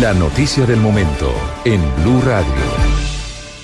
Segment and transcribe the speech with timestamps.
[0.00, 1.32] La noticia del momento
[1.64, 2.52] en Blue Radio.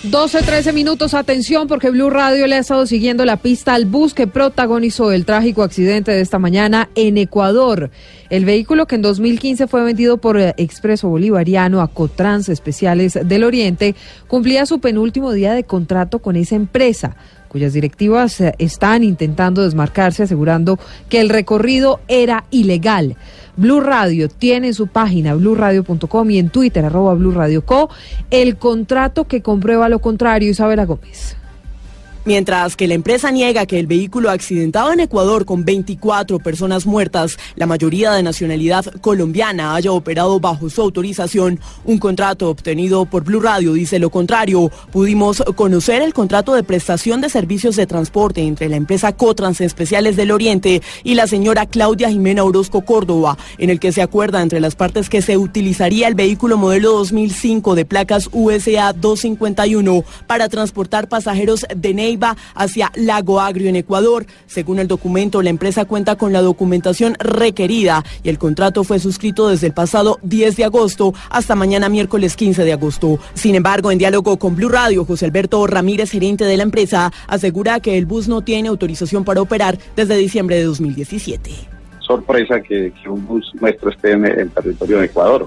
[0.04, 4.14] 12, 13 minutos, atención, porque Blue Radio le ha estado siguiendo la pista al bus
[4.14, 7.90] que protagonizó el trágico accidente de esta mañana en Ecuador.
[8.28, 13.96] El vehículo que en 2015 fue vendido por Expreso Bolivariano a Cotrans Especiales del Oriente
[14.28, 17.16] cumplía su penúltimo día de contrato con esa empresa
[17.51, 20.78] cuyas directivas eh, están intentando desmarcarse asegurando
[21.09, 23.16] que el recorrido era ilegal.
[23.60, 27.34] Blue Radio tiene en su página blueradio.com y en Twitter arroba Blue
[28.30, 30.48] el contrato que comprueba lo contrario.
[30.48, 31.37] Isabela Gómez.
[32.26, 37.38] Mientras que la empresa niega que el vehículo accidentado en Ecuador con 24 personas muertas,
[37.57, 43.40] la mayoría de nacionalidad colombiana, haya operado bajo su autorización, un contrato obtenido por Blue
[43.40, 44.71] Radio dice lo contrario.
[44.93, 50.16] Pudimos conocer el contrato de prestación de servicios de transporte entre la empresa Cotrans Especiales
[50.16, 54.60] del Oriente y la señora Claudia Jimena Orozco Córdoba, en el que se acuerda entre
[54.60, 61.09] las partes que se utilizaría el vehículo modelo 2005 de placas USA 251 para transportar
[61.09, 64.26] pasajeros de Neiva hacia Lago Agrio en Ecuador.
[64.47, 69.48] Según el documento, la empresa cuenta con la documentación requerida y el contrato fue suscrito
[69.48, 73.19] desde el pasado 10 de agosto hasta mañana miércoles 15 de agosto.
[73.34, 77.78] Sin embargo, en diálogo con Blue Radio, José Alberto Ramírez, gerente de la empresa, asegura
[77.78, 81.50] que el bus no tiene autorización para operar desde diciembre de 2017
[82.00, 85.47] sorpresa que, un bus nuestro esté en territorio de Ecuador.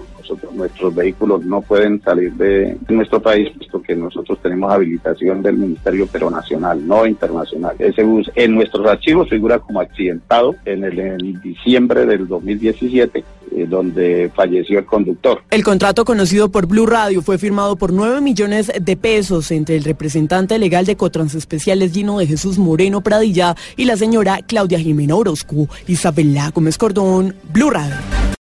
[0.54, 6.08] Nuestros vehículos no pueden salir de nuestro país, puesto que nosotros tenemos habilitación del Ministerio,
[6.12, 7.75] pero nacional, no internacional.
[7.80, 13.24] Ese bus en nuestros archivos figura como accidentado en el diciembre del 2017
[13.56, 15.44] eh, donde falleció el conductor.
[15.52, 19.84] El contrato conocido por Blue Radio fue firmado por 9 millones de pesos entre el
[19.84, 25.16] representante legal de Cotrans Especiales Gino de Jesús Moreno Pradilla y la señora Claudia Jimena
[25.16, 25.68] Orozco.
[25.88, 28.22] Isabela Gómez Cordón, Blue Radio.